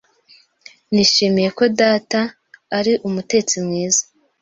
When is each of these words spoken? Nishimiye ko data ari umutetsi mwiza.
Nishimiye 0.93 1.49
ko 1.57 1.63
data 1.79 2.19
ari 2.77 2.93
umutetsi 3.07 3.55
mwiza. 3.65 4.03